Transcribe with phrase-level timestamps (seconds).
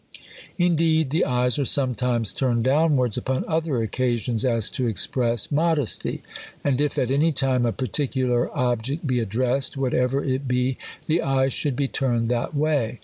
[0.57, 6.23] Indeed, the eyes are sometimes turned downwards upon other occasions, as to express modesty.
[6.63, 10.47] And if at any time a particulai object be addressed, whatever it.
[10.47, 12.99] be, the eyes should be turned that way.